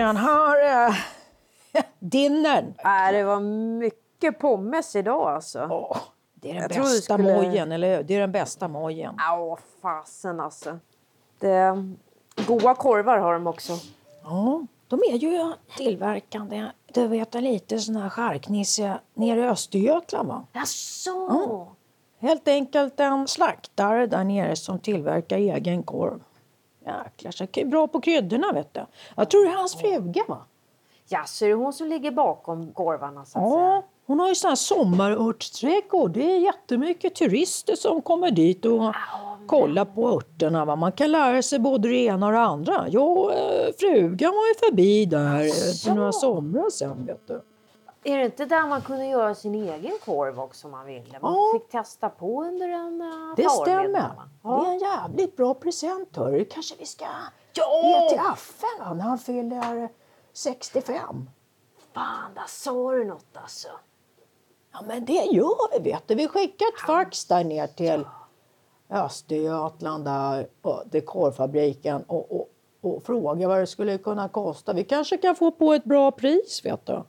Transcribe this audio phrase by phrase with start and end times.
[0.00, 0.94] efter den här eh,
[1.98, 2.74] dinnern.
[2.84, 5.68] Nej, det var mycket pommes idag alltså.
[5.70, 5.96] Åh,
[6.34, 8.02] det är den Jag bästa skulle- mojen, eller hur?
[8.02, 9.14] Det är den bästa mojen.
[9.18, 10.78] Ja, fasen alltså.
[11.38, 11.84] Det...
[12.46, 13.72] Goda korvar har de också.
[14.24, 20.44] Ja, de är ju tillverkande, du vet lite sån här charknisse nere i Östergötland va?
[20.52, 21.66] Jaså?
[22.20, 26.20] Helt enkelt en slaktare där nere som tillverkar egen korv.
[26.86, 28.80] Jäklar, så bra på kryddorna vet du.
[29.16, 30.38] Jag tror det är hans fruga va?
[31.08, 33.82] Jaså, är det hon som ligger bakom korvarna så att Ja, säga?
[34.06, 36.10] hon har ju sån här sommarörtsträdgård.
[36.10, 38.94] Det är jättemycket turister som kommer dit och
[39.46, 40.64] kollar på örterna.
[40.64, 40.76] Va?
[40.76, 42.86] Man kan lära sig både det ena och det andra.
[42.88, 45.50] Jag, eh, frugan var ju förbi där
[45.84, 47.40] för några somrar sedan vet du.
[48.08, 51.18] Är det inte där man kunde göra sin egen korv också om man ville?
[51.20, 51.58] Man Ja.
[51.58, 54.00] fick testa på under en uh, Det stämmer.
[54.42, 54.60] va?
[54.62, 56.44] Det är en jävligt bra present hörru.
[56.44, 57.04] kanske vi ska
[57.52, 57.82] Ja!
[58.02, 59.88] ge till Affe när han fyller
[60.32, 61.30] 65.
[61.94, 63.68] Fan, där sa du något alltså.
[64.72, 66.14] Ja men det gör vi vet du.
[66.14, 68.04] Vi skickar ett fax där ner till
[68.90, 72.48] Östergötland där, och till korvfabriken och, och,
[72.80, 74.72] och frågar vad det skulle kunna kosta.
[74.72, 77.02] Vi kanske kan få på ett bra pris vet du.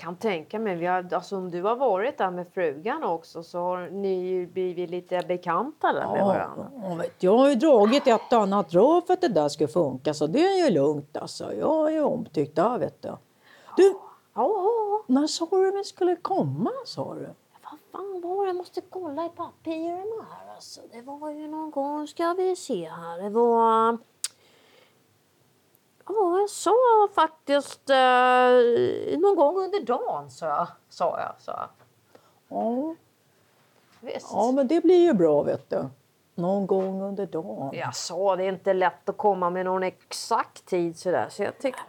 [0.00, 0.76] Kan tänka mig.
[0.76, 4.90] Vi har, alltså, om du har varit där med frugan också så har ni blivit
[4.90, 6.70] lite bekanta där med varandra.
[6.82, 10.26] Ja, jag har ju dragit ett annat rör för att det där ska funka så
[10.26, 11.54] det är ju lugnt alltså.
[11.54, 13.16] Jag är ju omtyckt där vet du.
[13.76, 13.94] Du,
[14.34, 15.02] Ja, ja.
[15.06, 17.20] när sa du vi skulle komma sa du?
[17.62, 18.48] Vad fan var det?
[18.48, 20.80] Jag måste kolla i papperna här alltså.
[20.92, 23.22] Det var ju någon gång, ska vi se här.
[23.22, 23.98] Det var...
[26.14, 26.72] Ja, jag sa
[27.14, 30.66] faktiskt eh, någon gång under dagen sa jag.
[30.88, 31.68] Sa jag, sa jag.
[32.48, 32.94] Ja,
[34.00, 34.28] Visst.
[34.32, 35.88] ja men det blir ju bra vet du.
[36.34, 37.70] Någon gång under dagen.
[37.72, 41.26] Jag sa det är inte lätt att komma med någon exakt tid sådär.
[41.30, 41.80] Så jag tycker...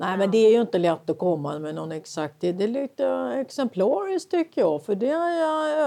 [0.00, 2.34] Nej men det är ju inte lätt att komma med någon exakt.
[2.40, 3.06] Det är lite
[3.40, 4.82] exemplariskt tycker jag.
[4.82, 5.12] För det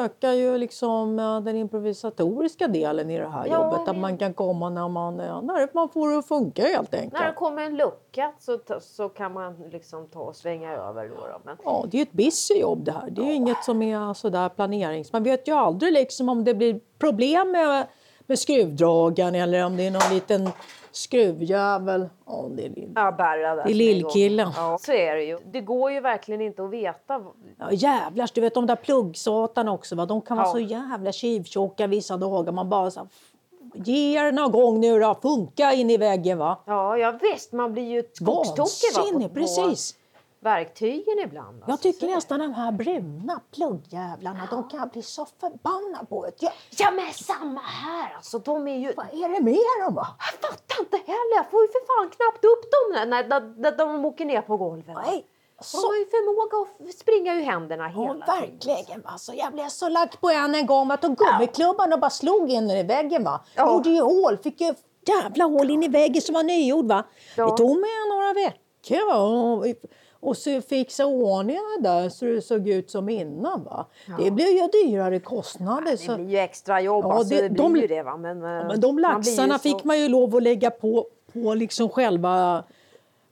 [0.03, 3.89] ökar ju liksom den improvisatoriska delen i det här Ja, jobbet.
[3.89, 7.13] Att man kan komma när man, när man får det att funka helt enkelt.
[7.13, 11.15] När det kommer en lucka så, så kan man liksom ta och svänga över då.
[11.15, 11.41] då.
[11.43, 13.09] Men, Ja, det är ju ett busy jobb det här.
[13.09, 15.13] Det är ju inget som är sådär planerings...
[15.13, 17.87] Man vet ju aldrig liksom om det blir problem med,
[18.31, 20.49] med skruvdragaren eller om det är någon liten
[20.91, 22.09] skruvjävel.
[22.25, 23.63] Ja, det är lill- ja, Berra där.
[23.63, 24.49] Det är lillkillen.
[24.55, 25.37] Ja, så är det ju.
[25.51, 27.21] Det går ju verkligen inte att veta.
[27.59, 30.05] Ja, jävlar, du vet de där pluggsatarna också, va?
[30.05, 30.51] de kan vara Ja.
[30.51, 32.51] så jävla tjuvtjocka vissa dagar.
[32.51, 33.07] Man bara så här,
[33.73, 36.57] ge er någon gång nu då, funka in i väggen va.
[36.65, 39.95] Ja, ja visst, man blir ju skogstokig va, Vansinnig, precis.
[40.43, 41.59] Verktygen ibland.
[41.61, 41.83] Jag alltså.
[41.83, 46.27] tycker Så- nästan de här bruna pluggjävlarna, de kan jag bli så förbannad på.
[46.39, 48.39] Ja, Ja, men samma här alltså.
[48.39, 48.93] De är ju...
[48.97, 50.07] vad är det med dem va?
[50.19, 51.35] Jag fattar inte heller.
[51.35, 54.57] Jag får ju för fan knappt upp dem när, när, när de åker ner på
[54.57, 54.95] golvet.
[55.05, 55.25] Nej,
[55.57, 58.41] De så har ju förmåga att springa ur händerna Ja, hela tiden.
[58.41, 59.05] verkligen.
[59.05, 60.89] Alltså, jag blev så lack på en en gång.
[60.89, 63.23] Jag tog gummiklubban och bara slog in den i väggen.
[63.23, 63.39] Va?
[63.55, 63.73] Ja.
[63.73, 64.37] Gjorde ju hål.
[64.37, 64.73] Fick ju
[65.07, 66.85] jävla hål in i väggen som var nygjord.
[66.87, 67.03] Va?
[67.37, 67.45] Ja.
[67.45, 69.07] Det tog mig några veckor.
[69.07, 69.65] Va?
[70.21, 73.63] Och, så fixa ordning där så det såg ut som innan.
[73.63, 73.85] Va?
[74.19, 75.91] Det blev ju dyrare kostnader.
[75.91, 77.05] Det så, blir ju extra jobb.
[77.05, 78.03] Ja, alltså, det- det, blir de- ju det.
[78.03, 78.17] Va?
[78.17, 81.05] Men, eh, men de man blir laxarna så- fick man ju lov att lägga på,
[81.33, 82.63] på liksom själva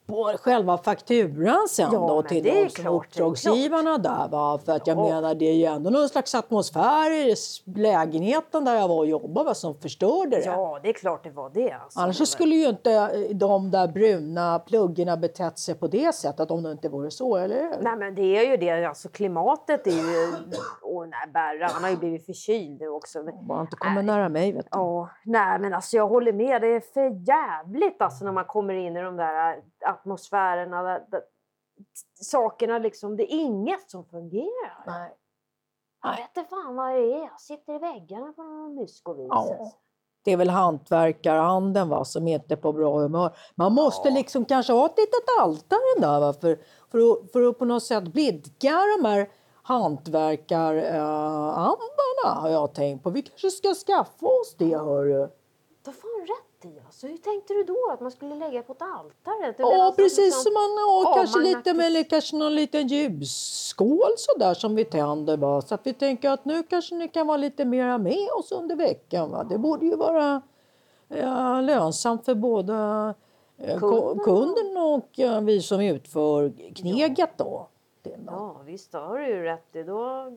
[0.09, 4.27] på själva fakturan sen Ja, då till de som klart, uppdragsgivarna där.
[4.31, 4.59] Va?
[4.65, 5.03] För att jag Ja.
[5.09, 7.35] menar det är ju ändå någon slags atmosfär i
[7.75, 10.45] lägenheten där jag var och jobbade va, som förstörde det.
[10.45, 11.71] Ja, det är klart det var det.
[11.71, 11.99] Alltså.
[11.99, 16.63] Annars skulle ju inte eh, de där bruna pluggarna betett sig på det sättet om
[16.63, 17.75] det inte vore så, eller hur?
[17.81, 20.27] Nej men det är ju det, alltså klimatet är ju...
[20.83, 23.19] Åh nej, Berra, han har ju blivit förkyld nu också.
[23.23, 24.69] Men, Bara inte kommer nära mig vet du.
[24.71, 28.73] ja, nej men alltså jag håller med, det är för jävligt alltså när man kommer
[28.73, 30.83] in i de där atmosfärerna.
[30.83, 31.21] Där, där,
[32.21, 34.83] sakerna liksom, det är inget som fungerar.
[34.87, 35.15] Nej.
[36.03, 39.27] Jag vet inte fan vad det är, jag sitter i väggarna på någon mysko vis.
[39.29, 39.71] Ja.
[40.23, 43.37] Det är väl hantverkaranden va, som inte är på bra humör.
[43.55, 46.59] Man måste liksom kanske ha ett litet altare där va, för,
[46.91, 49.29] för, att, för att på något sätt blidka de här
[49.63, 51.77] hantverkarandarna
[52.23, 53.09] har jag tänkt på.
[53.09, 55.29] Vi kanske ska skaffa oss det hörru.
[55.85, 57.07] Du får rätt i alltså.
[57.07, 57.77] Hur tänkte du då?
[57.93, 59.53] Att man skulle lägga på ett altare?
[59.57, 62.55] Du Ja alltså precis liksom- som man har Ja, kanske lite med eller kanske någon
[62.55, 65.61] liten ljusskål sådär som vi tänder va.
[65.61, 68.75] Så att vi tänker att nu kanske ni kan vara lite mera med oss under
[68.75, 69.43] veckan va.
[69.43, 70.41] Det borde ju vara
[71.07, 72.73] ja, lönsamt för både
[73.57, 77.67] eh, Kunden och- kunden och eh, vi som utför kneget då.
[78.25, 79.73] Ja visst, har du ju rätt.
[79.87, 80.31] Då...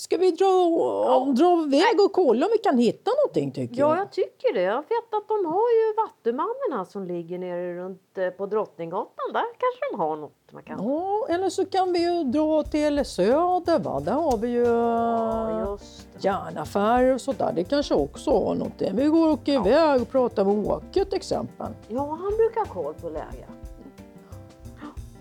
[0.00, 4.12] Ska vi dra, dra iväg och kolla om vi kan hitta någonting tycker Ja, jag?
[4.12, 4.60] tycker det.
[4.62, 9.32] Jag vet att de har ju Vattumannen som ligger nere runt eh, på Drottninggatan.
[9.32, 10.84] Där kanske de har något man kan...
[10.84, 14.00] Ja, eller så kan vi ju dra till Söder va?
[14.00, 15.78] Där har vi ju Ja,
[16.12, 16.24] det.
[16.24, 17.52] järnaffärer och sådär.
[17.54, 18.78] Det kanske också har något.
[18.78, 18.92] där.
[18.94, 21.66] Vi går och åker iväg och pratar med Åke till exempel.
[21.88, 23.48] Ja, han brukar ha koll på läget.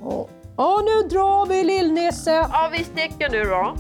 [0.04, 0.26] Ja,
[0.58, 2.32] ja nu drar vi Lillnisse!
[2.32, 3.74] Ja, vi sticker nu då.